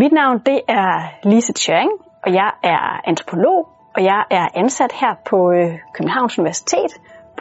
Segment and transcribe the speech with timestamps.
[0.00, 0.90] Mit navn det er
[1.22, 1.92] Lise Tjøring,
[2.24, 3.58] og jeg er antropolog,
[3.96, 6.92] og jeg er ansat her på øh, Københavns Universitet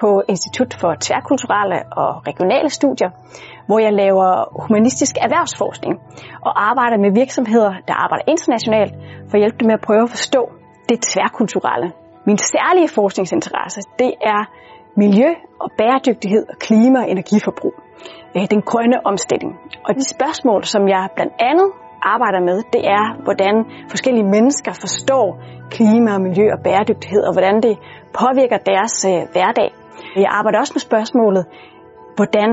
[0.02, 3.10] på Institut for Tværkulturelle og Regionale Studier,
[3.68, 4.30] hvor jeg laver
[4.66, 5.94] humanistisk erhvervsforskning
[6.48, 8.94] og arbejder med virksomheder, der arbejder internationalt
[9.28, 10.42] for at hjælpe dem med at prøve at forstå
[10.90, 11.88] det tværkulturelle.
[12.30, 14.42] Min særlige forskningsinteresse, det er
[15.04, 15.30] miljø
[15.64, 17.76] og bæredygtighed og klima- og energiforbrug.
[18.36, 19.52] Øh, den grønne omstilling.
[19.88, 21.70] Og de spørgsmål, som jeg blandt andet
[22.14, 23.56] arbejder med, det er, hvordan
[23.94, 25.28] forskellige mennesker forstår
[25.76, 27.76] klima og miljø og bæredygtighed, og hvordan det
[28.22, 29.70] påvirker deres øh, hverdag.
[30.16, 31.44] Jeg arbejder også med spørgsmålet,
[32.18, 32.50] hvordan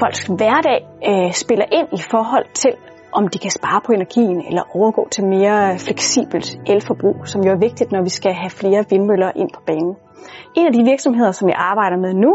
[0.00, 0.78] folks hverdag
[1.10, 2.72] øh, spiller ind i forhold til,
[3.18, 7.50] om de kan spare på energien eller overgå til mere øh, fleksibelt elforbrug, som jo
[7.56, 9.94] er vigtigt, når vi skal have flere vindmøller ind på banen.
[10.58, 12.32] En af de virksomheder, som jeg arbejder med nu,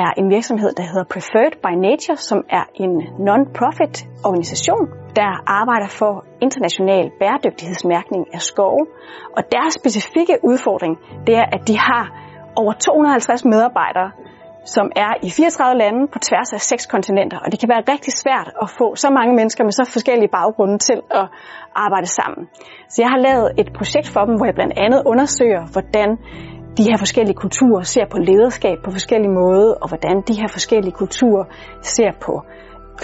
[0.00, 2.92] er en virksomhed, der hedder Preferred by Nature, som er en
[3.28, 3.96] non-profit
[4.28, 4.84] organisation,
[5.18, 6.12] der arbejder for
[6.46, 8.86] international bæredygtighedsmærkning af skove.
[9.36, 10.94] Og deres specifikke udfordring,
[11.26, 12.04] det er, at de har
[12.56, 14.10] over 250 medarbejdere,
[14.64, 17.38] som er i 34 lande på tværs af seks kontinenter.
[17.44, 20.78] Og det kan være rigtig svært at få så mange mennesker med så forskellige baggrunde
[20.78, 21.26] til at
[21.74, 22.42] arbejde sammen.
[22.88, 26.08] Så jeg har lavet et projekt for dem, hvor jeg blandt andet undersøger, hvordan
[26.78, 30.92] de her forskellige kulturer ser på lederskab på forskellige måder, og hvordan de her forskellige
[30.92, 31.44] kulturer
[31.82, 32.42] ser på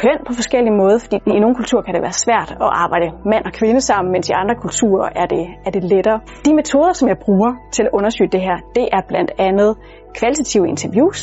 [0.03, 3.45] køn på forskellige måder, fordi i nogle kulturer kan det være svært at arbejde mand
[3.49, 6.21] og kvinde sammen, mens i andre kulturer er det, er det lettere.
[6.47, 9.71] De metoder, som jeg bruger til at undersøge det her, det er blandt andet
[10.19, 11.19] kvalitative interviews,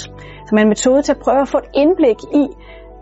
[0.48, 2.46] som er en metode til at prøve at få et indblik i,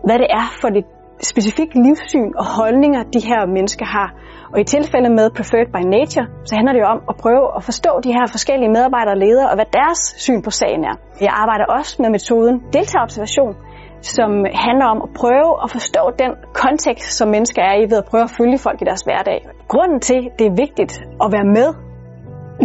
[0.06, 0.88] hvad det er for et
[1.22, 4.08] specifikt livssyn og holdninger, de her mennesker har.
[4.52, 7.62] Og i tilfælde med Preferred by Nature, så handler det jo om at prøve at
[7.64, 10.94] forstå de her forskellige medarbejdere og ledere, og hvad deres syn på sagen er.
[11.20, 13.52] Jeg arbejder også med metoden deltagerobservation,
[14.00, 14.30] som
[14.66, 18.24] handler om at prøve at forstå den kontekst, som mennesker er i ved at prøve
[18.28, 19.38] at følge folk i deres hverdag.
[19.68, 20.92] Grunden til, det er vigtigt
[21.24, 21.68] at være med,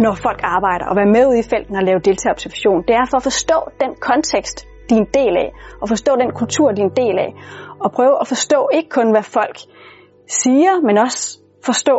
[0.04, 3.16] når folk arbejder, og være med ude i felten og lave deltagerobservation, det er for
[3.16, 4.58] at forstå den kontekst,
[4.90, 5.52] de er en del af,
[5.82, 7.34] og forstå den kultur, de er en del af,
[7.80, 9.58] og prøve at forstå ikke kun, hvad folk
[10.28, 11.96] siger, men også forstå,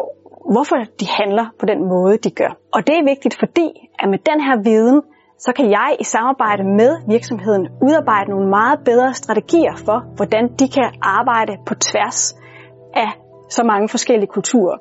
[0.53, 2.51] hvorfor de handler på den måde, de gør.
[2.75, 3.67] Og det er vigtigt, fordi
[3.99, 5.01] at med den her viden,
[5.39, 10.69] så kan jeg i samarbejde med virksomheden udarbejde nogle meget bedre strategier for, hvordan de
[10.69, 12.35] kan arbejde på tværs
[12.93, 13.09] af
[13.49, 14.77] så mange forskellige kulturer.